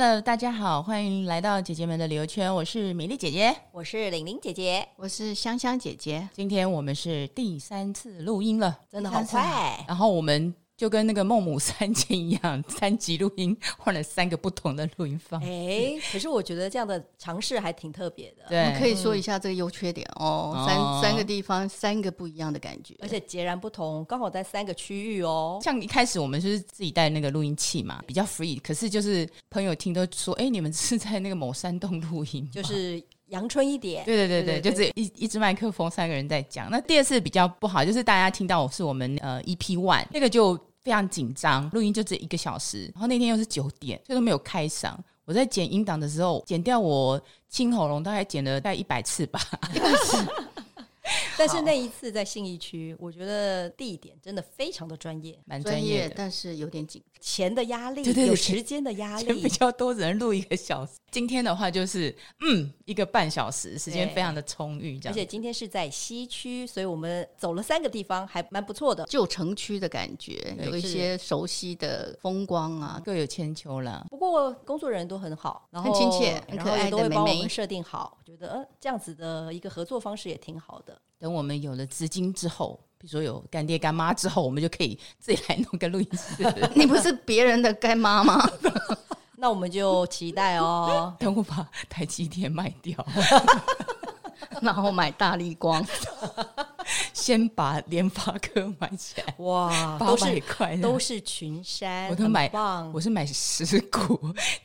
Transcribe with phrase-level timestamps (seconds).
[0.00, 2.54] Hello，大家好，欢迎来到姐姐们的旅游圈。
[2.54, 6.28] 我是米粒姐姐，我是玲玲姐姐，我是香香姐姐。
[6.32, 9.84] 今天我们是第三次录音了，真的好快。
[9.88, 10.54] 然后我们。
[10.78, 15.42] 就跟那个孟母三迁一样， 三级录音换了三个不同的录音方。
[15.42, 18.44] 哎，可是我觉得这样的尝试还挺特别的。
[18.48, 20.54] 对，我们可以说一下这个优缺点哦。
[20.56, 25.58] 嗯、三三个地方，三个不一样的感觉，而且截然不同，刚好在三个区域哦。
[25.60, 28.60] 像一开始我们就是自己带那个录音器嘛，比较 free。
[28.62, 34.04] 可是就是朋友听都说，哎，你们是在那个某山洞录音，就是阳春一点。
[34.04, 36.70] 对对对对，对对对就是一一支麦克风，三个人在讲。
[36.70, 40.56] 那第二次比较不好，就是大家听到我是我们呃 EP One 那个就。
[40.88, 44.94] 非常紧张，录音就只一个小时，然后那天又是九点，所以都没有开嗓。
[45.26, 49.38] 我在剪音档的时候，剪掉我清喉咙，大概剪了大概一百次吧。
[51.36, 60.92] 但是那一次在信义区，我觉得地点真的非常的专业，蛮专业，但是有点紧，钱的压力，有时间的压力，比较多只能录一个小时。
[61.10, 65.12] 今天的话就是，嗯，一个半小时，时间非常的充裕，这样。
[65.12, 74.06] 而且今天是在西区，所以我们走了三个地方，还蛮不错的，旧城区的感觉，有一些熟悉的风光啊，各有千秋了。
[74.10, 80.97] 不过工作人员都很好，然后很亲切，很可爱的妹妹，都会帮我们设定好，我觉得呃这样子的一个合作方式也挺好的。
[81.18, 86.44] 等我们有了资金之后，比如说有干爹干妈之后，我们就可以自己来弄个录音室。
[86.74, 88.40] 你不是别人的干妈吗？
[89.40, 91.14] 那我们就期待哦。
[91.20, 93.06] 等我把台积电卖掉，
[94.60, 95.84] 然后买大力光，
[97.12, 99.32] 先把联发科买起来。
[99.38, 102.50] 哇，八百块都是群山，我都买。
[102.92, 104.18] 我是买十股，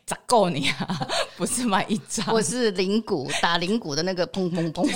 [0.08, 1.08] 咋够你啊？
[1.38, 4.92] 不是买一张，我是零股打零股的那个砰砰砰。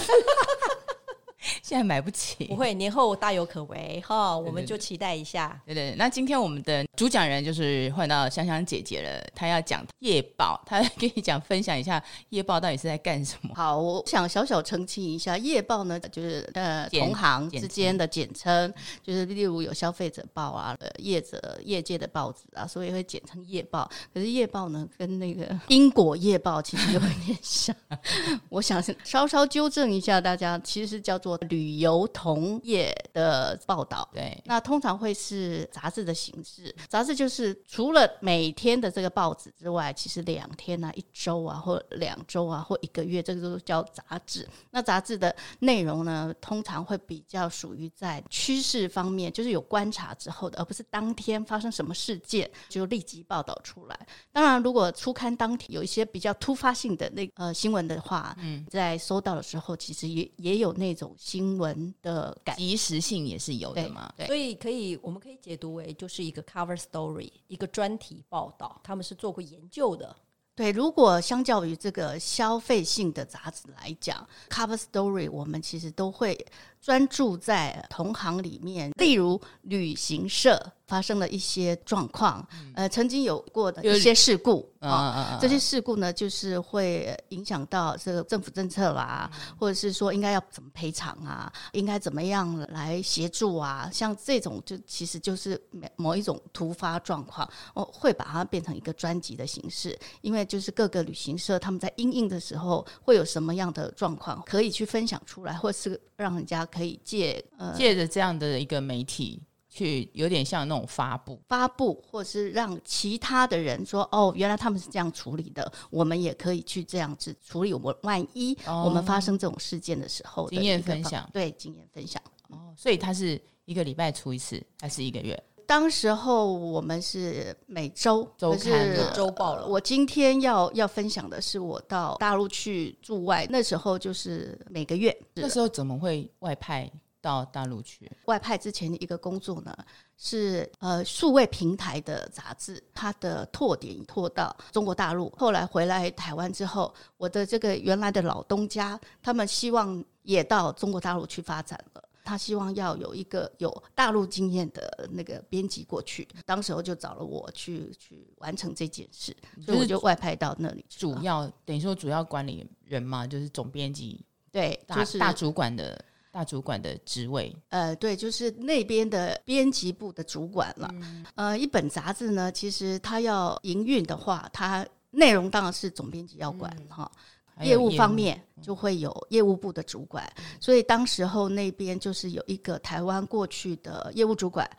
[1.68, 5.62] 现在买不起，不会，年后大有可为哈，我们就期待一下。
[5.66, 13.54] 对对，那今天我们的主讲人就是换到香香姐姐了，她要讲夜报，她跟你讲分享一下夜报到底是在干什么。
[13.54, 18.74] 好，我想小小澄清一下，夜报呢就是呃同行之间的简称，
[19.04, 23.92] 就是例如有消费者报啊，呃业者业界的报纸啊，所以会简称夜报。
[24.14, 27.76] 可是夜报呢，跟那个因果夜报其实有点像，
[28.48, 31.38] 我想稍稍纠正一下大家，其实是叫做。
[31.58, 36.74] 旅游同业的报道，对，那通常会是杂志的形式。
[36.88, 44.48] 杂志就是除了每天的这个报纸之外，其实两天啊、一周啊，或两周啊，或一个月，这个都叫杂志。
[44.70, 54.00] 那杂志的内容呢，通常会比较属于在趋势方面，就是有观察之后的，而不是当天发生什么事件就立即报道出来。
[54.32, 61.08] 当然，如果初刊当天有一些比较突发性的那呃新闻的话，嗯，在收到的时候，其实也也有那种。
[61.18, 70.16] 新闻的及时性也是有的嘛，对，所以可以，我们可以解读为就是一个 cover story，一个专题报道，他们是做过研究的。
[70.56, 76.36] 对，如果相较于这个消费性的杂志来讲，cover story 我们其实都会
[76.82, 80.72] 专注在同行里面，例如旅行社。
[80.88, 89.30] 发生了一些状况，呃，曾经有过的一些事故啊，这些事故呢，就是会影响到这个政府政策啦，
[89.60, 95.62] 或者是说应该要怎么赔偿啊，应该怎么样来协助啊，像这种就其实就是
[95.98, 109.42] 某一种突发状况，我会把它变成一个专辑的形式，因为就是各个旅行社他们在应应的时候会有什么样的状况可以去分享出来，或是让人家可以借呃借着这样的一个媒体。
[109.70, 117.72] 去有点像那种发布，发布，或是让其他的人说，哦，原来他们是这样处理的，我们也可以去这样子处理。
[117.72, 122.20] 我们万一我们发生这种事件的时候，经验分享，对，经验分享。
[122.50, 125.44] 哦，所以他是一个礼拜出一次，还是一个月？
[125.68, 129.68] 当时候我们是每周周刊、周报了。
[129.68, 135.16] 我今天要要分享的是，我到大陆去驻外，那时候就是每个月。
[135.34, 136.90] 那时候怎么会外派？
[137.20, 139.76] 到大陆去外派之前的一个工作呢，
[140.16, 145.30] 是呃数位平台的杂志，它的拓点拓到中国大陆。
[145.38, 152.04] 后来回来台湾之后，我的这个原来的老东家，他们希望也到中国大陆去发展了。
[152.28, 159.34] 他希望要有一个有大陆经验的那个编辑过去，当时候就找了我去去完成这件事，
[159.66, 160.84] 所以我就外派到那里。
[160.90, 166.04] 主要等于说主要管理人嘛，就是总编辑，对，就是大主管的。
[166.30, 170.88] 大主管的职位，呃，对，就是那边的编辑部的主管了。
[170.94, 177.12] 嗯、呃，一本杂志呢，其实它要营运的话，它内容当然是总编辑要管哈。
[177.12, 177.20] 嗯、
[177.62, 184.70] 业务方面就会有业务部的主管，嗯、所以当时候那边就是有一个台湾过去的业务主管，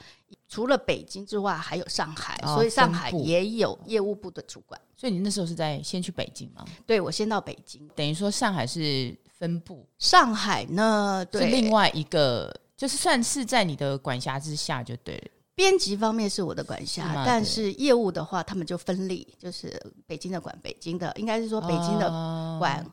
[0.49, 4.81] 除了北京之外，还有上海，哦、所以上海也有业务部的主管。
[4.97, 6.65] 所以你那时候是在先去北京吗？
[6.87, 15.31] 对，我先到北京，等于说上海是分部，上海呢，对，是另外一个，就是算是在你的管辖之下就对了。
[15.59, 19.77] 编辑方面是我的管辖，是但是业务的话，他们就分立，就是
[20.07, 22.09] 北京的管北京的，应该是说北京的
[22.61, 22.87] 管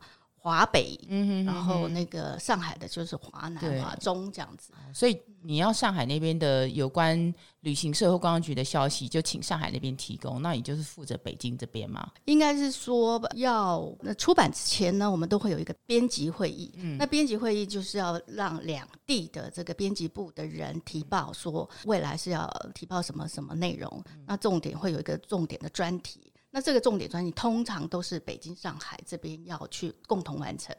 [0.46, 4.72] 华北，嗯哼，然后那个上海的就是华南、华中这样子。
[4.94, 10.40] 所以你要上海那边的有关旅行社或观光局的消息，就请上海那边提供。
[10.44, 12.12] 那你就是负责北京这边吗？
[12.26, 16.72] 应该是说要那出版之前呢，我们都会有一个编辑会议。
[16.78, 24.04] 嗯，那编辑会议就是要让两地的这个编辑部的人提报说未来是要提报什么什么内容。
[24.28, 26.32] 那重点会有一个重点的专题。
[26.56, 30.74] 那这个重点专题通常都是北京、上海这边要去共同完成。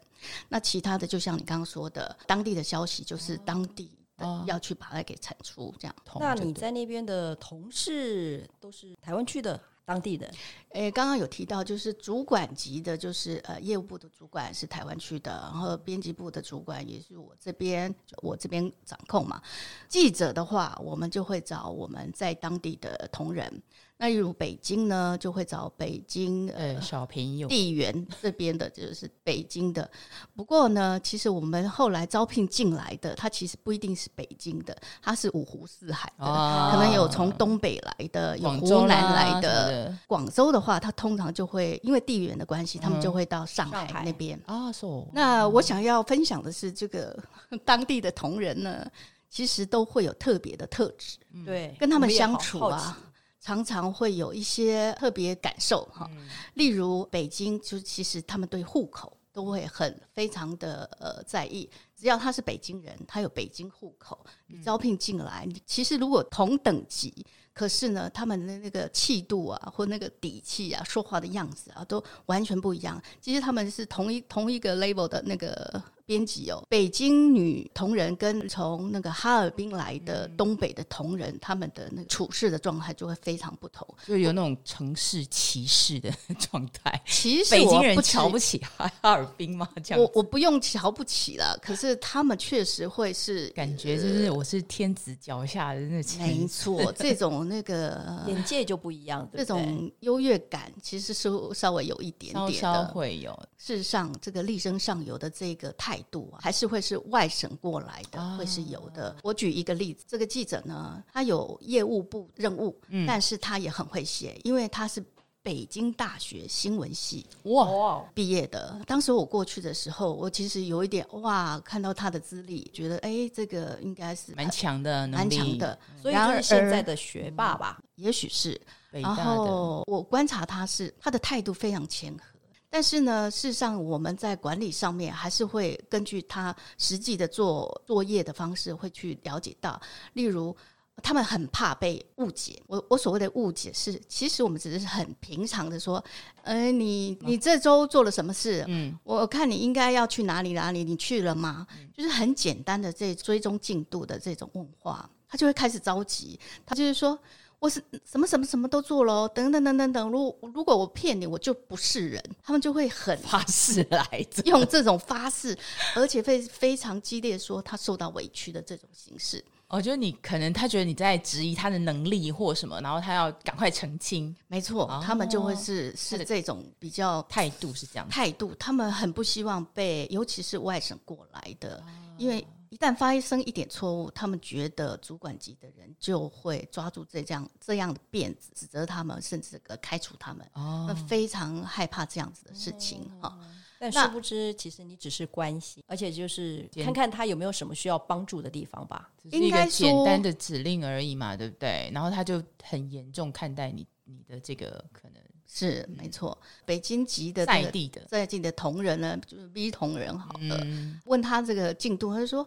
[0.49, 5.95] 那其他的就像你刚刚说的，当地的消息就是当地的要去把它给产出这样。
[6.19, 9.61] 那你在那边的同事都是台湾区的？
[9.85, 10.29] 当地的，
[10.71, 19.41] 诶，刚刚有提到，就是主管级的，就是呃，业务部的主管是台湾区的，然后编辑部的主管也是我这边，我这边掌控嘛。
[19.89, 23.63] 记者的话，我们就会找我们在当地的同仁。
[23.99, 29.91] 那例如北京呢，就会找北京呃小朋友地缘这边的，就是北京的。
[30.35, 39.97] 不过呢，其实我们后来招聘进来的，他其实不一定是北京的，他是五湖四海的，哦、可能有从东北来的，有湖南来的。
[40.07, 44.71] 广州的话，他通常就会因为地缘的关系，他们就会到上海那边啊。
[44.71, 47.19] 是、嗯、那我想要分享的是，这个
[47.65, 48.87] 当地的同仁呢，
[49.31, 51.17] 其实都会有特别的特质，
[51.47, 52.99] 对，跟他们相处啊。
[53.41, 56.11] 常常会有一些特别感受哈，
[56.55, 73.01] 例如北京，就其实他们对户口都会很非常的呃在意，只要他是北京人，他有北京户口，你招聘进来，你其实如果同等级，可是呢，他们的那个气度啊，或那个底气啊，说话的样子啊，都完全不一样。
[73.21, 75.83] 其实他们是同一同一个 level 的那个。
[76.07, 86.09] 编辑哦，北京女同仁跟从那个哈尔滨来的东北的同仁，他们的那个处事的状态就会非常不同，就有那种城市歧视的
[86.39, 87.03] 状态。
[87.05, 89.69] 其实北京人瞧不起哈尔滨吗？
[89.83, 96.21] 这样我我不用瞧不起了，可是他们确实会是感觉就是我是天子脚下的那种。
[96.21, 103.37] 没错，这种那个 眼界就不一样，这种优越感其实是稍微有一点点的，稍稍会有。
[103.59, 105.96] 事实上，这个力争上游的这个态。
[105.97, 109.17] 态度啊，还是会是外省过来的，啊、会是有的。
[109.23, 115.03] 我举一个例子，这个记者呢，他有业务部任务，嗯、但是他也很会写，因为他是
[115.43, 118.79] 北京大学新闻系哇毕业的。
[118.87, 125.79] 当时我过去的时候，我其实有一点哇，看到他的资历，觉得哎，这个应该是蛮强的，蛮强的。
[126.03, 128.61] 所以就是现在的学霸吧，也许是。
[128.91, 132.36] 然后我观察他是他的态度非常谦和。
[132.69, 139.81] 但是呢，事实上我们在管理上面还是会根据他实际的做作业的方式，会去了解到，
[140.13, 140.55] 例如
[141.03, 142.61] 他们很怕被误解。
[142.67, 146.05] 我我所谓的误解是，其实我们只是很平常的说，
[146.43, 148.65] 呃，你你这周做了什么事？
[148.69, 151.67] 嗯，我看你应该要去哪里哪里，你去了吗？
[151.95, 157.19] 就是很简单的这追踪进度的这种问话，他就会开始着急，他就是说。
[157.59, 160.11] 我是什么什么什么都做了，等等等等等。
[160.11, 162.23] 如果如果我骗你，我就不是人。
[162.45, 165.57] 他们就会很发誓来着，用这种发誓，
[165.95, 169.43] 而且会非常激烈说他受到委屈的这种形式。
[169.69, 174.37] 我觉得你可能他觉得你在质疑他的能力或什么，然后他要赶快澄清。
[174.49, 181.85] 没错，哦、他们就会是是这种比较态度是这样态度，他们很不希望被，尤其是外省过来的，哦、
[182.19, 182.47] 因为。
[182.77, 190.47] 一旦发生一点错误，他们觉得主管级的人就会抓住这样这样的辫子，指责他们，甚至开除他们。
[190.53, 193.31] 哦，非常害怕这样子的事情哈。
[193.31, 193.39] 哦、
[193.79, 199.11] 但殊不知，其实你只是关心，而且就是看看他有没有什么需要帮助的地方吧。
[199.31, 201.91] 应该简单的指令而已嘛，对不对？
[201.95, 205.23] 然后他就很严重看待你你的这个可能。
[205.49, 212.47] 是没错，北京籍的在地的在地的同仁呢，就是 B 同仁好了，嗯、问他这个进度，他就说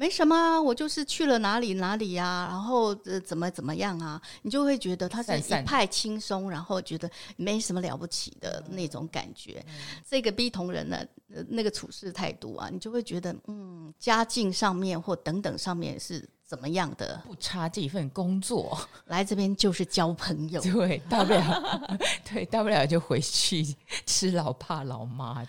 [0.00, 9.62] 没什么啊，我就是去了哪里哪里呀、啊，然后呃怎么怎么样啊，你就会觉得他是一派轻松，然后觉得没什么了不起的那种感觉。
[9.68, 9.74] 嗯、
[10.08, 11.04] 这个 B 同仁呢，
[11.48, 16.26] 那个处事态度啊，你就会觉得嗯，家境上面或等等上面是。
[16.50, 18.76] 怎么样的不差这一份工作，
[19.06, 23.64] 来这边就是交朋友， 对，大不了 对，大不了就回去
[24.04, 25.46] 吃老爸老妈。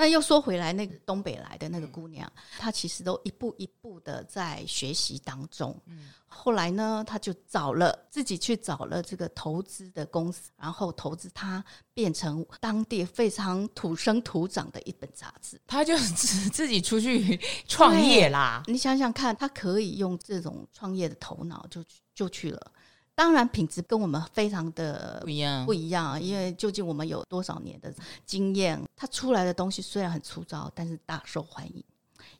[0.00, 2.26] 那又说回来，那个东北来的那个姑娘，
[2.58, 5.78] 她其实都一步一步的在学习当中。
[5.84, 15.60] 嗯，后来呢，她就找了自己去找了这个投资的公司，然后投资她变成当地非常土生土长的一本杂志。
[15.68, 17.38] 她就自自己出去
[17.68, 18.62] 创业啦。
[18.68, 22.72] 你想想看，她可以用这种创业的头脑就就去了。
[23.20, 26.18] 当然，品质跟我们非常的不一样，不一样。
[26.22, 27.92] 因为究竟我们有多少年的
[28.24, 31.84] 经验，它出来的东西虽然很粗糙，但是大受欢迎。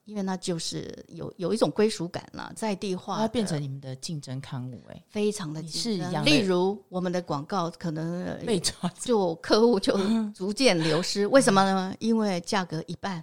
[0.06, 6.24] 因为那就是有有一种归属感了，在地化，它变成你们的竞争刊物，哎，非常的是一样。
[6.24, 9.94] 例如，我们的广告可能被抓，就客户就
[10.32, 11.26] 逐渐流失。
[11.26, 11.94] 为什么呢？
[11.98, 13.22] 因为价格一半。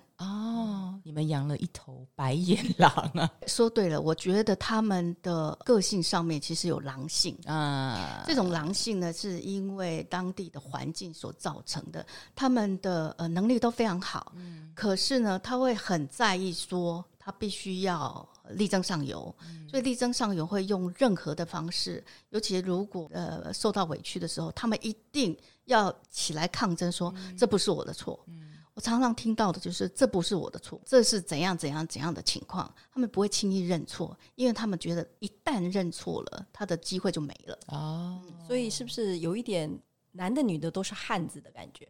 [1.18, 3.28] 们养了一头白眼狼啊！
[3.48, 8.24] 说对了，我觉得他们的个性上面其实有狼性啊。
[8.28, 12.06] 这种狼性呢，是因为当地的环境所造成的。
[12.36, 28.24] 他们的呃能力都非常好，嗯，可是呢，他会很在意说他必须要力争上游，嗯，所以力争上游会用任何的方式，尤其如果呃受到委屈的时候，他们一定要起来抗争说，说，嗯，这不是我的错。
[28.28, 28.47] 嗯
[28.78, 32.72] 我常常听到的就是这不是我的错，这是怎样怎样怎样的情况。
[32.94, 37.58] 他们不会轻易认错，因为他们觉得一旦认错了，他的机会就没了。
[37.70, 39.68] 哦，所以是不是有一点
[40.12, 41.90] 男的女的都是汉子的感觉？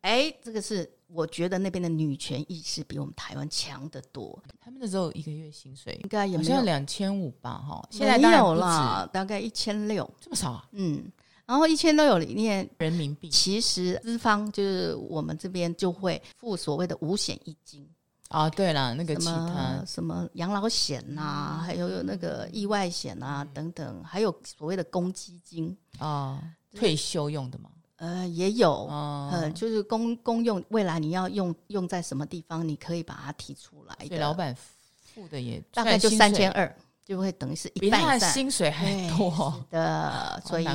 [0.00, 4.42] 哎，这个是我觉得那边的女权意识比我们台湾强得多。
[4.58, 7.58] 他们那时候一个月薪水应该也没有两千五吧？
[7.58, 10.66] 哈，现在没有了，大概一千六，这么少啊？
[10.72, 11.12] 嗯。
[11.52, 17.86] 然后一千都有里面人民币，其实资方就是我们这边就会付所谓的五险一金
[18.28, 18.48] 啊。
[18.48, 26.42] 对了，那个其他什么养老险呐、啊，嗯、还有那个意外险啊、嗯、等等，还有所谓的公积金啊，
[26.74, 27.68] 退休用的吗？
[27.96, 34.06] 呃，也有，嗯、呃，就是公公用，未来你要用用在什么地方，你可以把它提出来的。
[34.06, 36.74] 所以老板付的也大概就三千二。
[37.12, 40.66] 就会等于是一半，比他的薪水还多的，所以。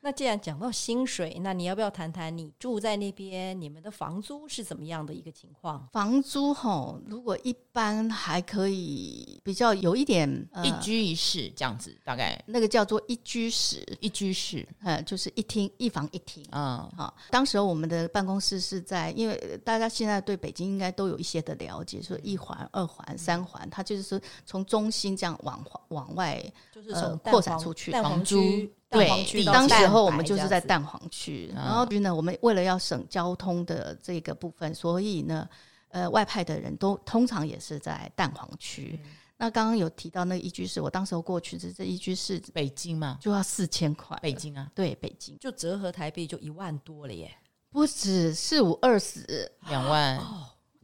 [0.00, 5.88] 那既然讲到薪水，那你要不要谈谈你住在那边，你们的房租是怎么样的一个情况？
[5.92, 10.28] 房租吼，如果一般还可以，比较有一点
[10.64, 16.90] 一居一室这样子，大概那个叫做一居室，一居室，呃，就是一厅一房一厅啊。
[16.96, 25.64] 好，当时候我们的办公室是在，因为大家现在对北京应该都有一些的了解，说一环、二环、三环，它就是说从中心这样往。
[25.88, 28.40] 往外就是从扩散出去，房租
[28.90, 29.44] 对。
[29.44, 35.48] 当时候我们就是在蛋黄区，然后呢，我们为了要省交通的这个部分，所以呢，
[35.88, 38.98] 呃，外派的人都通常也是在蛋黄区。
[39.36, 44.18] 那刚刚有提到那个一居室，我当时候过去这这一居室，北京嘛，就要四千块。
[44.20, 47.30] 北京啊，对，北京就折合台币就一万多了耶，
[47.70, 50.20] 不止四五二十两万。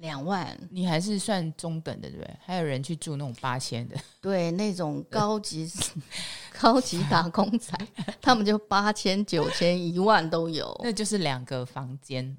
[0.04, 2.36] 两万，你还是算中等的，对不对？
[2.44, 5.66] 还有人去住那种八千的， 对，那种高级
[6.60, 7.72] 高级打工仔，
[8.20, 10.78] 他们就八千、九千、一万都有。
[10.84, 12.36] 那就是两个房间，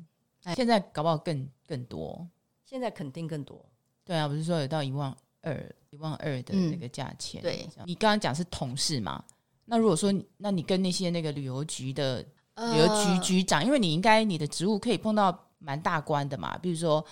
[0.55, 2.27] 现在搞不好更更多。
[2.63, 3.65] 现在肯定更多。
[4.03, 7.41] 对啊，不是说有到一万二、一万二的那个价钱。
[7.41, 9.23] 嗯、对，你刚刚讲是同事嘛？
[9.65, 17.03] 那如果说，那你跟那些那个旅游局的旅游局局长，呃、因为你应该你的职务可以碰到蛮大官的嘛，比如说。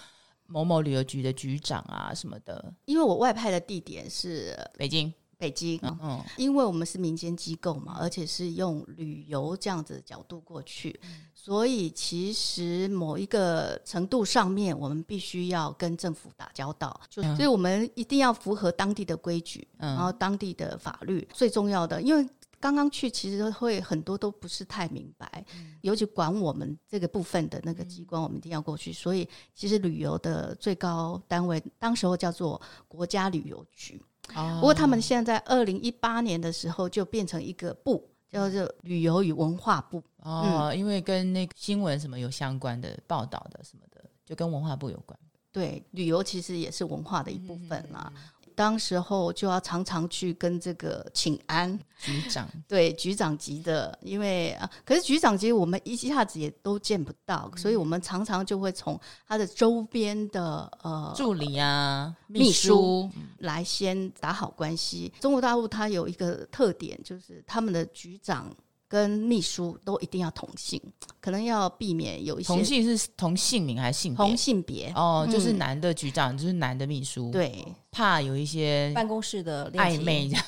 [0.48, 22.28] 某某旅游局的局长啊，什么的，因为我外派的地点是北京，北京，嗯，因为我们是民间机构嘛，而且是用旅游这样子的角度过去，嗯、所以其实某一个程度上面，我们必须要跟政府打交道，就所以我们一定要符合当地的规矩，嗯、然后当地的法律最重要的，因为。
[22.64, 28.92] 刚刚去，其实会很多都不是太明白，嗯、尤其管我们这个部分的那个机关，我们一定要过去。
[28.92, 34.02] 嗯、所以，其实旅游的最高单位，当时候叫做国家旅游局。
[34.34, 40.02] 哦、不过，他们现在在二零一八年的时候就变成一个部，叫做旅游与文化部。
[40.22, 45.20] 哦，嗯、因为跟那个新闻什么有相关的报道的什么的，就跟文化部有关。
[45.52, 48.10] 对，旅游其实也是文化的一部分啦。
[48.16, 48.22] 嗯
[48.56, 65.12] 当时候就要常常去跟这个请安局长，对局长级的，因为啊，可是局长级我们一下子也都见不到，嗯、所以我们常常就会从他的周边的呃助理啊、秘书来先打好关系。
[65.20, 68.54] 中国大陆它有一个特点，就是他们的局长。
[68.94, 70.80] 跟秘书都一定要同姓，
[71.20, 74.18] 可能要避免有一些同姓是同姓名还是性别？
[74.18, 77.32] 同性别哦，就是男的局长，嗯、就是男的秘书。
[77.32, 80.46] 对，怕有一些办公室的暧昧这样。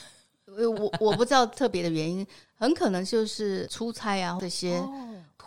[0.77, 2.23] 我我不知道特别的原因，
[2.53, 4.79] 很可能就是出差啊这些，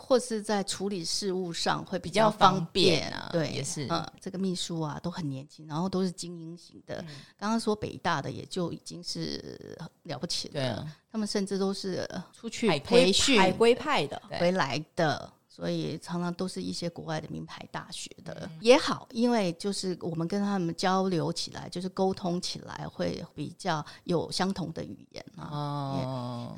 [0.09, 6.99] 或是在处理事务上会比比较较方方便啊对，也是嗯，这个秘书啊都很年轻，然后都是精英型的。
[7.07, 15.31] 嗯刚刚说北大的也就已经是了不起了，他们甚至都是出去培训海归派的，回来的。
[15.47, 25.49] 所以常常都是一些国外的名牌大学的、嗯也好，因为就是我们跟他们交流起来，就是沟通起来会比较有相同的语言啊。
[25.51, 25.98] 哦，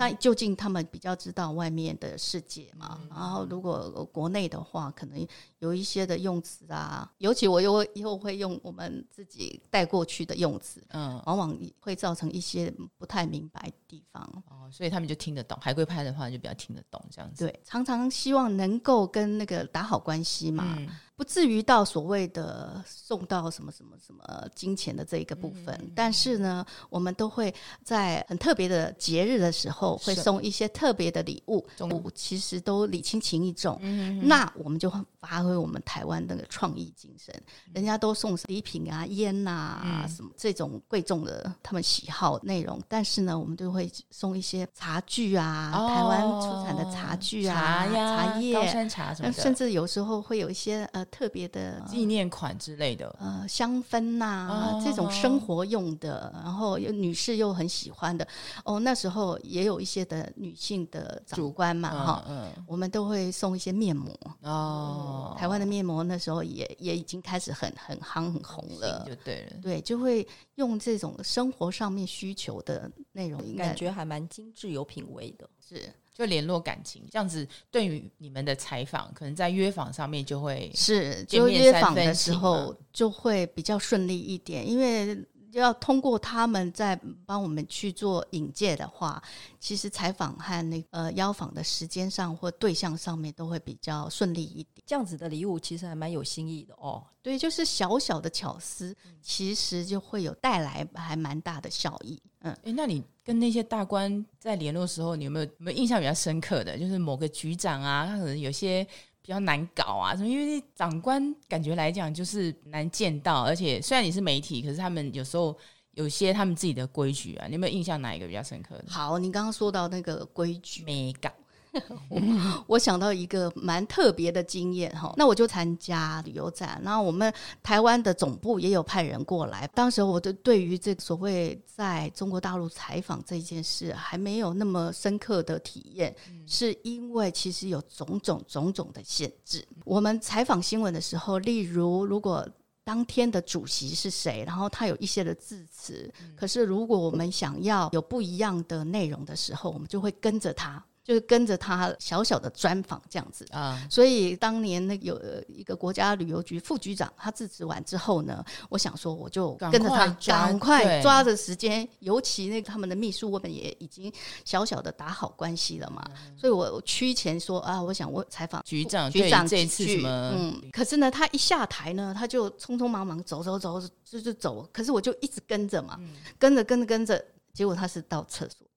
[0.02, 2.98] 那究竟他们比较知道外面的世界嘛？
[3.04, 5.28] 嗯然后如果国内的话，可能
[5.62, 14.22] 有一些的用词啊，尤其我又以后会用我们自己带过去的用词，嗯，往往会造成一些不太明白的地方。
[14.50, 17.46] 哦，所以他们就听得懂，海归派的话就比较听得懂这样子。
[17.46, 20.76] 对，常常希望能够跟那个打好关系嘛。
[20.80, 20.90] 嗯
[21.22, 24.24] 不至于到所谓的送到什么什么什么
[24.56, 27.54] 金钱的这一个部分，嗯但是呢，我们都会
[27.84, 33.78] 在很特别的节日的时候，会送一些特别的礼物中，其实都礼轻情意重。
[33.82, 37.34] 嗯那我们就会发挥我们台湾那个创意精神，
[37.74, 48.54] 人家都送礼品啊、烟呐、什么这种贵重的他们喜好内容，但是呢，我们都会送一些茶具啊，哦台湾出产的茶具啊、茶呀、茶叶。
[48.54, 53.14] 高山茶什么的，甚至有时候会有一些呃特别的纪念款之类的。
[53.20, 54.82] 呃香氛呐、哦。
[54.84, 58.28] 这种生活用的，然后又女士又很喜欢的。
[58.66, 58.80] 哦。
[58.80, 62.50] 那时候也有一些的女性的长官嘛哈、嗯。
[62.68, 64.12] 我们都会送一些面膜。
[64.42, 69.54] 嗯哦，台湾的面膜那时候也也已经开始很很夯很红了，就对了。
[69.60, 75.50] 对，就会用这种生活上面需求的内容，感觉还蛮精致有品味的。
[75.68, 85.18] 是就联络感情，这样子对于你们的采访，可能在约访上面就会是，就约访的时候就会比较顺利一点，因为
[85.60, 89.22] 要通过他们在帮我们去做引介的话，
[89.60, 94.84] 其实采访和那个呃邀访的时间上或对象上面都会比较顺利一点。
[94.86, 97.04] 这样子的礼物其实还蛮有新意的哦。
[97.22, 102.20] 对，就是小小的巧思，其实就会有带来还蛮大的效益。
[102.40, 106.80] 嗯，哎，那你跟那些大官在联络的时候，你有没有有没有印象比较深刻的？
[106.80, 108.90] 就是某个局长啊，他可能有些比
[109.32, 110.28] 较难搞啊，什么？
[110.28, 115.58] 因为长官感觉来讲就是难见到，而且虽然你是媒体，可是他们有时候
[115.94, 118.86] 有些他们自己的规矩啊，你有没有印象哪一个比较深刻的？
[118.88, 121.34] 好，你刚刚说到那个规矩，美感
[122.68, 129.66] 我想到一个蛮特别的经验哈，那我就参加旅游展，然后我们台湾的总部也有派人过来。
[129.74, 136.14] 当时我就对于这个所谓在中国大陆采访这件事还没有那么深刻的体验，
[136.46, 139.66] 是因为其实有种种种种的限制。
[139.86, 142.46] 我们采访新闻的时候，例如如果
[142.84, 150.84] 当天的主席是谁，然后他有一些的致辞，可是如果我们想要有不一样的内容的时候，我们就会跟着他。
[151.04, 164.14] 就是跟着他小小的专访这样子啊，所以当年那有一个国家旅游局副局长，他致辞完之后呢，我想说我就跟着他，赶快抓着时间，尤其那个他们的秘书，我们也已经
[164.46, 170.32] 小小的打好关系了嘛，嗯、所以我趋前说啊，我想我采访局长，局长这次什么？
[170.36, 178.68] 嗯，可是呢，他一下台呢，他就匆匆忙忙走走走，就就走，可是我就一直跟着嘛，嗯、跟着跟着跟着，结果他是到厕所。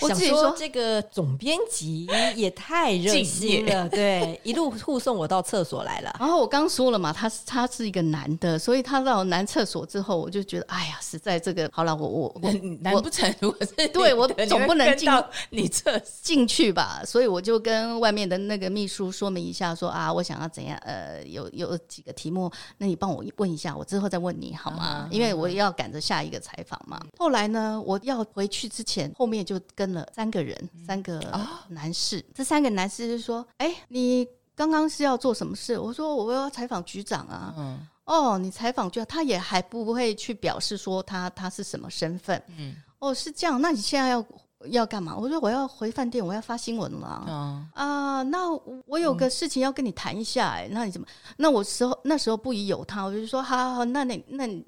[0.00, 6.14] 我自己说，这个总编辑也太热心了，对，一路护送我到厕所来了。
[6.18, 17.02] 然后我刚说了嘛，他是他是一个男的，所以他到男厕所之后，我就觉得，哎呀，实在这个好了，我我 我难不成如果是对我总不能进到你厕进去吧？
[17.04, 25.08] 所以我就跟外面的那个秘书说明一下说，说啊，我想要怎样，呃，有有几个题目，那你帮我问一下，我之后再问你好吗？
[25.08, 26.98] 嗯、因为我要赶着下一个采访嘛。
[27.02, 31.20] 嗯、后来呢，我要回去之前，后面就跟了三个人，三个
[31.68, 32.24] 男士。
[32.34, 37.54] 这三个男士就说：“哎，你刚刚是要做什么事？”我说：“我要采访局长啊。
[37.56, 42.42] 嗯”哦，你采访局长，他也还不会去表示说他他是什么身份。
[42.58, 43.60] 嗯，哦，是这样。
[43.60, 44.24] 那你现在要
[44.66, 45.16] 要干嘛？
[45.16, 47.24] 我说我要回饭店，我要发新闻了。
[47.26, 48.50] 嗯、啊，那
[48.86, 50.50] 我有个事情要跟你谈一下。
[50.50, 51.06] 哎，那你怎么？
[51.36, 54.64] 那我时候那时候不疑有他，我就说：“好好好，那你那你。”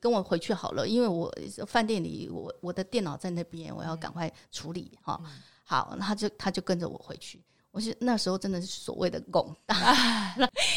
[0.00, 1.30] 跟我回去好了，因为我
[1.66, 5.20] 饭店里我我的电脑在那边，我要赶快处理哈。
[5.24, 5.30] 嗯、
[5.64, 7.42] 好，他就他就跟着我回去。
[7.72, 9.76] 我是那时候真的是所谓的拱大。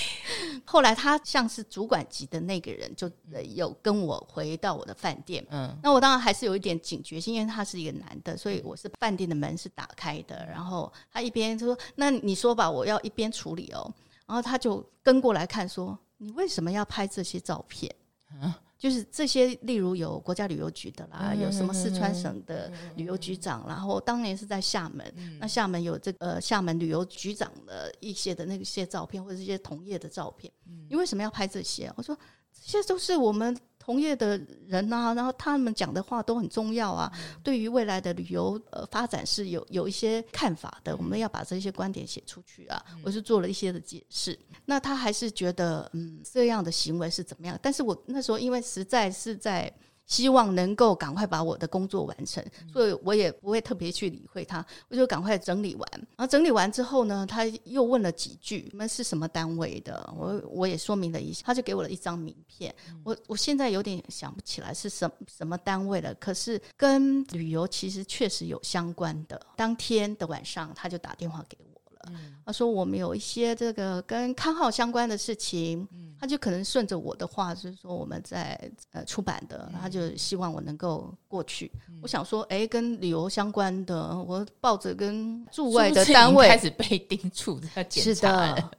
[0.59, 3.09] 啊、后来他像是主管级的那个人，就
[3.55, 5.45] 有跟我回到我的饭店。
[5.49, 10.45] 嗯，那我当然还是有一点警觉性，因为他是一个男的，所以我是饭店的门是打开的。
[10.45, 13.93] 然后他一边就说：“那你说吧，我要一边处理哦。”
[14.27, 17.93] 然后他就跟过来看说：“你为什么要拍这些照片？”
[18.39, 30.51] 啊就是这些，例如有国家旅游局的啦，嗯、有什么四川省的旅游局长，嗯、然后当年是在厦门，嗯、那厦门有这个呃厦门旅游局长的一些的那些照片，或者是一些同业的照片。
[30.65, 31.91] 嗯、你为什么要拍这些？
[31.97, 32.17] 我说
[32.53, 33.55] 这些都是我们。
[33.89, 42.79] 同业的人啊，然后他们讲的话都很重要啊，嗯、对于未来的旅游呃发展是有有一些看法的，嗯、我们要把这些观点写出去啊。
[42.93, 47.57] 嗯、我是做了一些的解释，那他还是觉得嗯这样的行为是怎么样？
[47.63, 49.73] 但是我那时候因为实在是在。
[50.09, 52.43] 希望能够赶快把我的工作完成，
[52.73, 55.87] 所以我也不会特别去理会他，我就赶快整理完。
[55.93, 62.73] 然后整理完之后呢，他又问了几句：“你们是什么单位的？”我我也说明了一下，他就给我了一张名片。
[63.03, 69.39] 我我现在有点想不起来是什么什么单位了，可是跟旅游其实确实有相关的。
[69.55, 71.68] 当天的晚上，他就打电话给我。
[72.13, 78.59] 嗯、他说我们有一些这个跟刊号相关的事情，嗯、他就可能顺着我的话，就是说我们在
[78.91, 81.71] 呃出版的，嗯、他就希望我能够过去。
[81.89, 88.69] 嗯、我想说，哎，跟旅游相关的，我抱着跟驻外的单位开始被叮嘱要检查，是的，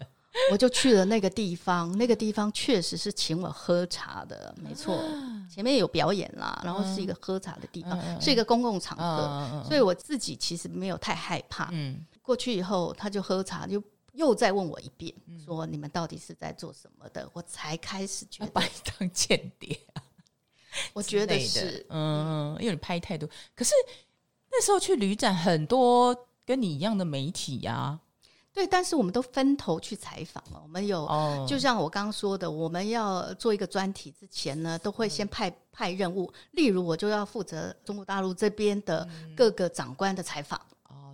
[0.52, 1.90] 我就去了那个地方。
[1.98, 11.68] 那个地方确实是请我喝茶的，没错，啊、前面有表演啦，然后是一个喝茶的地方，嗯、是一个公共场合，嗯嗯、所以我自己其实没有太害怕。
[11.72, 12.04] 嗯。
[12.30, 17.28] 过去以后，他就喝茶，就又再问我一遍，嗯、说你们到底是在做什么的？
[17.32, 20.02] 我才开始觉得把你当间谍啊，
[20.94, 23.28] 我觉得是，嗯，因为你拍太多。
[23.56, 23.74] 可是
[24.48, 26.16] 那时候去旅展，很多
[26.46, 28.00] 跟你一样的媒体呀、啊，
[28.52, 30.60] 对，但是我们都分头去采访了。
[30.62, 36.32] 我们有，哦、就像我刚刚说的，我们要做一个专题之前呢，都会先派派任务。
[36.52, 40.60] 例如，我就要负责中国大陆这边的各个长官的采访。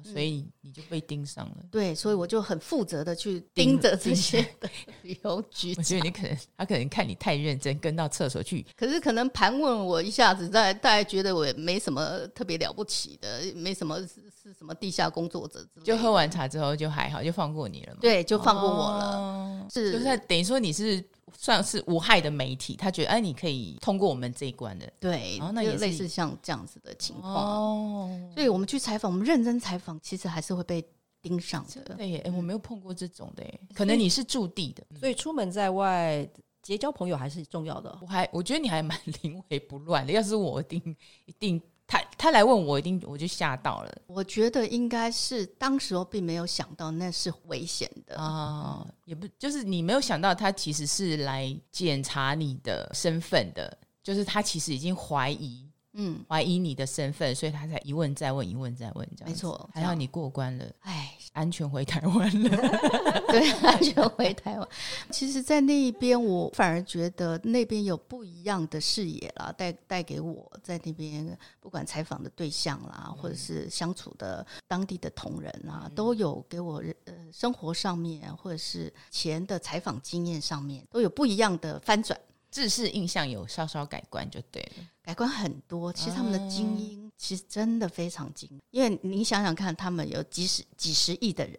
[0.06, 4.68] 嗯所以你就被盯上了，对，所以我就很负责的去盯着这些的
[5.02, 5.74] 旅游局。
[5.76, 8.64] 我觉得你可能他可能看你太认真，跟到厕所去。
[8.76, 13.98] 可是可能盘问我一下子，大大家觉得我也没什么特别了不起的，没什么
[14.46, 15.82] 是是什么地下工作者之类的。
[15.84, 17.98] 就喝完茶之后就还好，就放过你了嘛。
[18.00, 19.16] 对，就放过我了。
[19.16, 21.04] 哦、是，就是等于说你是。
[21.38, 27.34] 算是无害的媒体，他觉得哎，你可以通过我们这一关的，对，然后那也类似像这样子的情况。
[27.34, 30.82] 哦，所以我们去采访，我们认真采访，其实还是会被
[31.20, 31.94] 盯上的。
[31.96, 36.26] 对，哎，我没有碰过这种的，可能你是驻地的，所以出门在外
[36.62, 37.98] 结交朋友还是重要的。
[38.00, 41.60] 我还我觉得你还蛮 临危不乱的，要是我一定一定。
[41.86, 43.92] 他他来问我，一定我就吓到了。
[44.06, 55.65] 我觉得应该是当时候并没有想到那是危险的啊，也不就是你没有想到他其实是来检查你的身份的，就是他其实已经怀疑。
[55.98, 59.68] 嗯，怀疑你的身份，所以他才一问再问，一问再问，这样没错。
[59.72, 62.50] 还好你过关了，哎，安全回台湾了。
[63.28, 64.68] 对，安全回台湾。
[65.10, 82.20] 其实，在那一边，我反而觉得那边有不一样的视野啦，带带给我在那边不管采访的对象啦，或者是相处的当地的同仁啊，都有给我呃生活上面或者是前的采访经验上面都有不一样的翻转。
[82.50, 85.92] 制式印象有稍稍改观就对了，改观很多。
[85.92, 91.58] 其实他们的精英其实真的非常精，因为你想想看，他们有几十几十亿的人，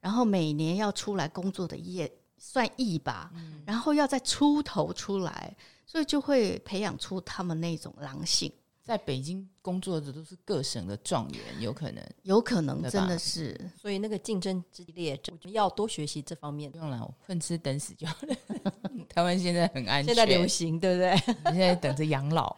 [0.00, 5.56] 然后每年要出来工作的业算亿吧，嗯、然后要再出头出来，
[5.86, 8.52] 所以就会培养出他们那种狼性。
[8.90, 16.68] 在北京工作的都是各省的状元，有可能，有可能真的是，所以那个竞争激烈，我觉得要多学习这方面。
[16.72, 18.34] 不用了，混吃等死就好了。
[19.08, 21.12] 台湾现在很安全，现在流行，对不对？
[21.52, 22.56] 你现在等着养老，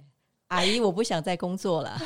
[0.48, 2.00] 阿姨，我不想再工作了。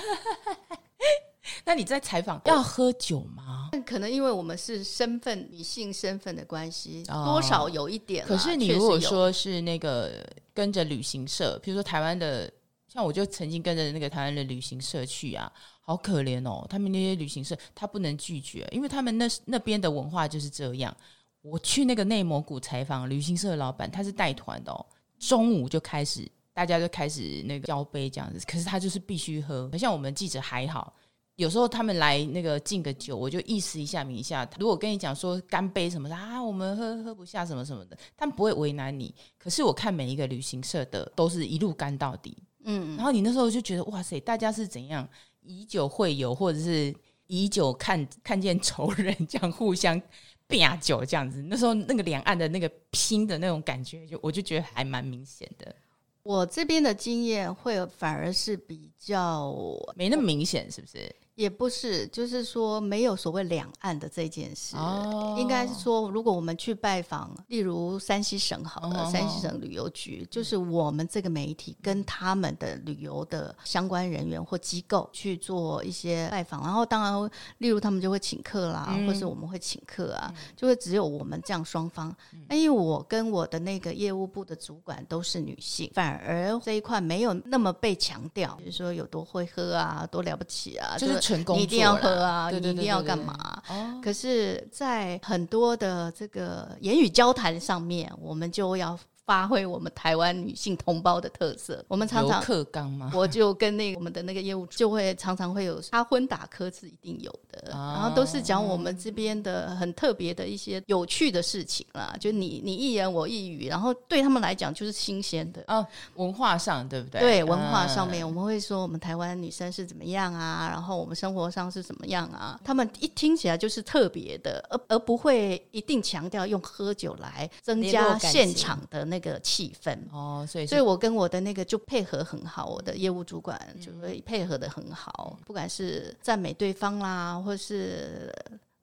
[1.65, 3.71] 那你在采访要喝酒吗？
[3.87, 8.27] 可能因为我们是身份女性身份的关系，多少有一点。
[8.27, 12.53] 可是你如果说是那个跟着旅行社，比如说台湾的。
[12.89, 16.67] 像我就曾经跟着那个台湾的旅行社去啊，好可怜哦。
[16.71, 20.97] 他们那些旅行社，他不能拒绝，因为他们那那边的文化就是这样。
[21.43, 24.85] 我去那个内蒙古采访旅行社老板，他是带团的哦，
[25.19, 28.45] 中午就开始，大家就开始那个交杯这样子。
[28.47, 29.71] 可是他就是必须喝。
[29.79, 30.93] 像我们记者还好，
[31.37, 34.49] 有时候他们来那个敬个酒，我就意思一下、名一下。
[34.59, 39.15] 如果跟你讲说干杯什么的啊，我们喝喝不下什么什么的，他们不会为难你。
[39.39, 42.37] 可是我看每一个旅行社的都是一路干到底。
[42.65, 45.09] 嗯，然后你那时候就觉得哇塞，大家是怎样
[45.43, 46.95] 以酒会友，或者是
[47.27, 50.01] 以酒看看见仇人，这样互相
[50.49, 51.43] 拼酒这样子。
[51.43, 55.75] 那时候那个两岸的那个拼的那种感觉，就我就觉得还蛮明显的。
[56.23, 59.55] 我这边的经验会反而是比较
[59.95, 61.11] 没那么明显，是不是？
[61.39, 82.13] 也不是，就是说没有所谓两岸的这件事，哦、应该是说，如果我们去拜访，例如山西省好了，哦、山西省旅游局，就是我们这个媒体跟他们的旅游的相关人员或机构去做一些拜访，然后当然，例如他们就会请客啦，嗯、或是我们会请客啊，嗯、就会只有我们这样双方。
[82.49, 91.28] 那、嗯、因为我跟我的那个业务部的主管都是女性，反而这一块没有那么被强调，比如说有多会喝啊，多了不起啊，就是。
[91.37, 92.51] 你一定要喝啊！
[92.51, 93.63] 你一定要干嘛？
[94.03, 98.99] 可是，在很多的这个言语交谈上面，我们就要。
[99.29, 103.13] 发挥我们台湾女性同胞的特色，我们常常课纲吗？
[103.15, 112.17] 我就跟那个我们的那个业务就会常常会有插诨打科是一定有的，啊、然后都是讲我们这边的很特别的一些有趣的事情啦。
[112.19, 115.87] 就你你一言我一语，然后对他们来讲就是新鲜的啊。
[116.15, 117.21] 文化上对不对？
[117.21, 122.59] 对，文化上面我们会说我们台湾女生是怎么样啊，然后我们生活上是怎么样啊？
[122.65, 129.18] 他们一听起来就是特别的，而而不会一定强调用喝酒来增加现场的那个。
[129.19, 129.99] 那个气氛。
[130.13, 138.33] 哦，所以所以我跟我的那个就配合很好，我的业务主管就会配合的很好，嗯、不管是赞美对方啦，或是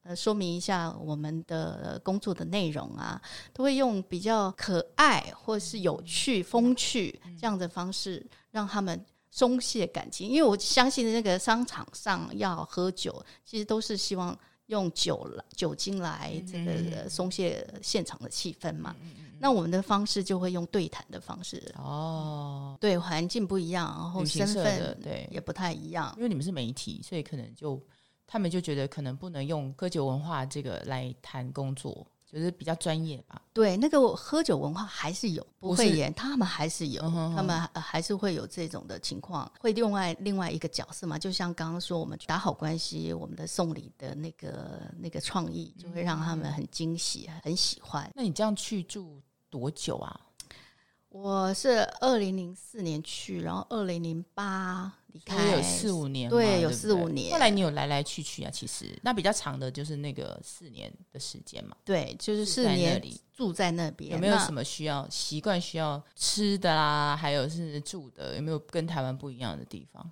[0.03, 3.21] 呃说明一下我们的工作的内容啊，
[3.53, 8.99] 都会用比较可爱或是有趣、风趣这样的方式让他们
[9.31, 18.95] 松懈感情，因为我相信那个商场上要喝酒，其实都是希望用酒来酒精来这个松懈现场的气氛嘛。
[19.01, 21.61] 嗯那我们的方式就会用对谈的方式。
[21.77, 25.27] 哦，对，环境不一样，然后身份对。
[25.31, 27.81] 也不太一样，因为你们是媒体，所以可能就
[28.25, 33.41] 他们就觉得可能不能用喝酒文化这个来谈工作，就是比较专业吧。
[33.53, 37.01] 对，那个喝酒文化还是有，不会演，他们还是有，
[37.33, 48.11] 他们还是会有这种的情况，会另外另外一个角色嘛，就像刚刚说我们打好关系，我们的送礼的那个那个创意就会让他们很惊喜，很喜欢。
[48.13, 50.19] 那你这样去住多久啊？
[51.07, 57.31] 我是二零零四年去，然后二零零八离开，有四五年，对，有四五年。
[57.31, 58.51] 后来你有来来去去啊？
[58.51, 61.77] 其实那比较长的就是那个四年的时间嘛。
[61.85, 63.01] 对，就是四年
[63.33, 67.15] 住在那边，有没有什么需要习惯需要吃的啦？
[67.15, 70.11] 还有是住的，有没有跟台湾不一样的地方？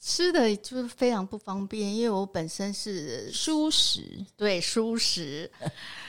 [0.00, 5.48] 吃的就是非常不方便，因为我本身是素食，对，素食。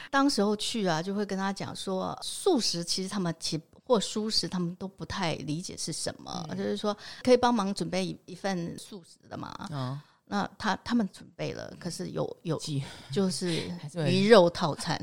[0.09, 9.53] 当时候去啊，就会跟他讲说，素食其实他们其或素食他们都不太理解是什么，嗯、就是说可以帮忙准备一一份素食的嘛。
[9.71, 12.57] 哦、那他他们准备了，可是有有
[13.11, 13.63] 就是
[14.07, 14.99] 鱼肉套餐。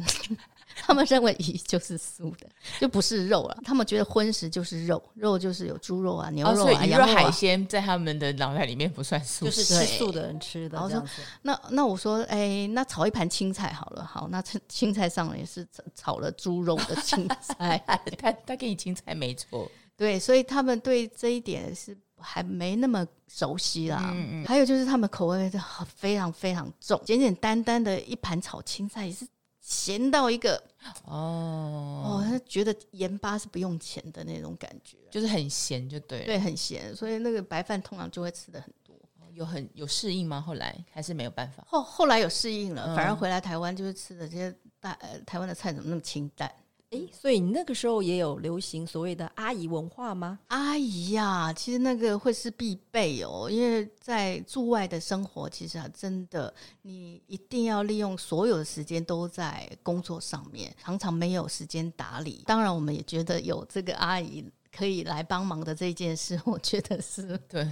[0.76, 2.48] 他们认为鱼就是素的，
[2.80, 3.59] 就不是肉了。
[3.64, 10.78] 他们觉得荤食就是肉，肉就是有猪肉啊、牛肉啊、羊肉、海鲜，在他们的脑袋里面不算素，就是吃素的人吃的。
[10.78, 11.04] 然后说，
[11.42, 17.83] 那那我说，哎，那炒一盘青菜好了，好，那青菜上也是炒了猪肉的青菜。
[18.18, 24.11] 他他给你青菜没错， 对，所以他们对这一点是还没那么熟悉啦。
[24.14, 24.44] 嗯嗯。
[24.46, 25.50] 还有就是他们口味
[25.96, 29.26] 非常非常重，简简单单的一盘炒青菜也是。
[29.61, 30.57] 咸到一个
[31.05, 38.96] 哦哦，他觉得盐巴是不用钱的那种感觉，就是很咸就对了，对，很咸，所以那个白饭通常就会吃的很多。
[39.35, 40.40] 有很有适应吗？
[40.40, 41.64] 后来还是没有办法？
[41.66, 46.53] 后后来有适应了，反而回来台湾就是吃的这些大呃台湾的菜怎么那么清淡？
[46.90, 50.40] 诶，所以你那个时候也有流行所谓的阿姨文化吗？
[50.48, 62.42] 阿姨呀、啊，其实那个会是必备哦，因为在驻外的生活，其实啊，真的你一定要利用所有的时间都在工作上面，常常没有时间打理。
[62.44, 64.44] 当然，我们也觉得有这个阿姨
[64.76, 67.64] 可以来帮忙的这件事，我觉得是对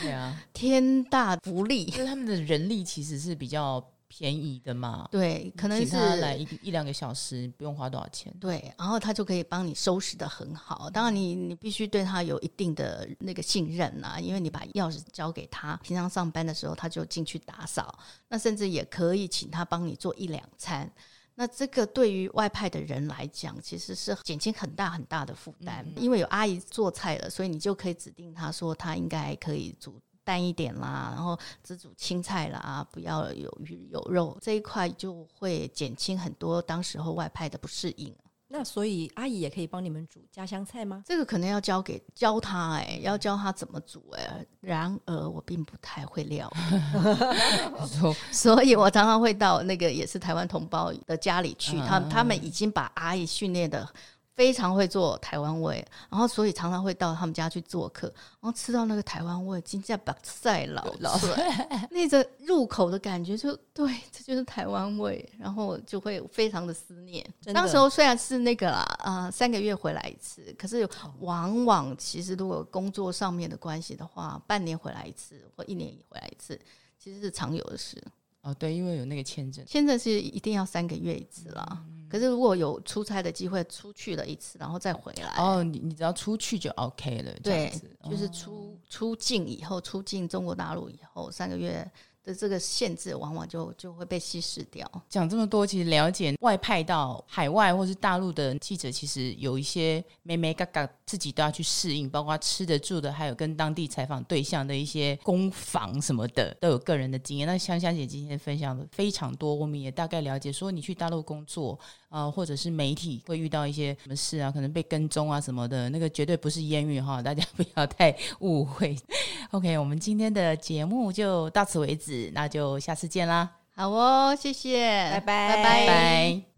[0.00, 1.86] 对啊，天大福利。
[1.86, 3.84] 就是他们的人力其实是比较。
[4.12, 10.90] 便宜的嘛，对，可能是他来一一两个小时，不用花多少钱，对，然后他就可以帮你收拾的很好。
[10.90, 17.96] 当然你，你你必须对他有一定的那个信任啊，因为你把钥匙交给他，平常上班的时候他就进去打扫，
[18.28, 20.90] 那甚至也可以请他帮你做一两餐。
[21.36, 30.00] 那这个对于外派的人来讲，其实是减轻很大很大的负担，嗯、因为有阿姨做菜了，所以你就可以指定他说他应该可以煮。
[30.24, 38.14] 淡一点啦，然后只煮青菜啦，不要有鱼有肉，这一块就会减轻很多当时候外派的不适应。
[38.52, 41.04] 那所以阿姨也可以帮你们煮家乡菜吗？
[41.06, 44.46] 这个可能要教给教他哎、欸，要教他怎么煮哎、欸。
[44.60, 53.88] 然而我并不太会料理， 所以我常常会到那个也是台湾同胞的家里去，他他们已经把阿姨训练的。
[54.34, 58.06] 非常会做台湾味，然后所以常常会到他们家去做客，
[58.40, 61.18] 然后吃到那个台湾味，金价白菜老老
[61.90, 67.26] 那个入口的感觉就对，这就是台湾味，然后就会非常的思念。
[67.52, 70.88] 当时候虽然是那个啊、呃，三个月回来一次，可是
[71.18, 76.58] 往往其实如果工作上面的关系的话，半年回来一次或一年回来一次，
[76.98, 78.02] 其实是常有的事。
[78.42, 81.84] 哦，对，因为有那个签证，签证是一定要三个月一次啦。
[81.90, 87.72] 嗯、可是如果有出差的机会，出去了一次，然后再回来，哦，你你只要出去就 OK 了，对，
[88.10, 91.90] 就是出、哦、出境以后，出境中国大陆以后三个月。
[92.22, 94.86] 的这个限制往往就就会被稀释掉。
[95.08, 107.46] 讲这么多，其实了解外派到海外或是大陆的记者，其实有一些妹妹嘎嘎自己都要去适应，包括吃的住的，还有跟当地采访对象的一些攻防什么的，都有个人的经验。
[107.46, 118.94] 那香香姐今天分享的非常多，我们也大概了解，说你去大陆工作啊、呃，或者是媒体会遇到一些什么事啊，可能被跟踪啊什么的，那个绝对不是艳遇哈，大家不要太误会。
[119.52, 122.30] OK，我们今天的节目就到此为止。
[122.34, 123.48] 那就下次见啦！
[123.74, 126.42] 好哦，谢谢，拜拜，拜拜。